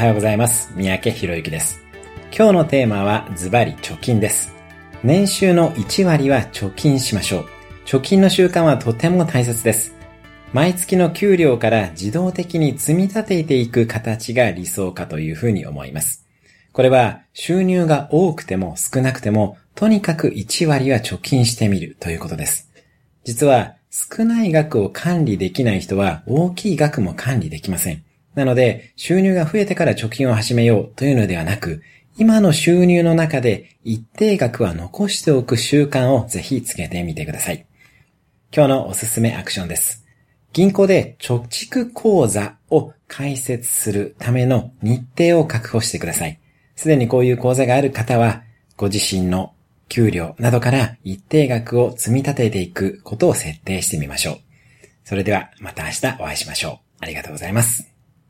[0.00, 0.72] はようございます。
[0.76, 1.84] 三宅博之です。
[2.34, 4.54] 今日のテーマはズバリ貯金です。
[5.04, 7.46] 年収の1割は貯金しましょう。
[7.84, 9.94] 貯金の習慣はとても大切です。
[10.54, 16.26] 毎月の給料から自動的に積み立てていく形が理想かというふうに思います。
[16.72, 22.70] これは収入が多くても少なくてもとにかく1割は貯金してみるということです。
[23.24, 28.02] 実は少ない額を管理できない人は大きい額も管理できません。
[28.34, 31.82] なので、収入が増えてから貯金を始めようというのではなく、
[32.16, 37.66] 今の収入の中で一定額は残しておく習慣をぜひつけてみてください。
[38.54, 40.04] 今日のおすすめアクションです。
[40.52, 46.40] 銀行で貯蓄口座を開設するための日程を確保してください。
[46.74, 48.42] すでにこういう口座がある方は、
[48.76, 49.52] ご自身の
[49.88, 54.38] 給料などから一定額を積み立てていくことを設定してみましょう。
[55.04, 56.78] それではまた明日お会いしましょう。
[57.00, 57.99] ありがとうございます。